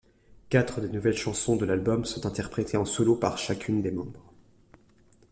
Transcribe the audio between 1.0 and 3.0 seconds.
chansons de l'album sont interprétées en